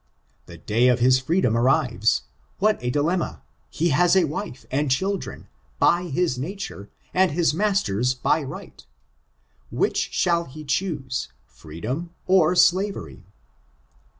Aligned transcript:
The 0.47 0.57
day 0.57 0.87
of 0.87 0.97
his 0.97 1.19
freedom 1.19 1.55
arrives! 1.55 2.23
What 2.57 2.83
a 2.83 2.89
dilemma! 2.89 3.43
He 3.69 3.89
has 3.89 4.15
a 4.15 4.23
wife, 4.23 4.65
and 4.71 4.89
children; 4.89 5.47
his 5.79 6.37
by 6.37 6.41
nature, 6.41 6.89
and 7.13 7.29
his 7.29 7.53
master's 7.53 8.15
by 8.15 8.41
right— 8.41 8.43
by 8.49 8.57
a 8.63 8.81
jure 8.81 8.87
divino. 9.69 9.79
Which 9.79 10.09
shall 10.11 10.45
ho 10.45 10.63
choose— 10.63 11.29
freedom 11.45 12.15
or 12.25 12.55
slavery? 12.55 13.27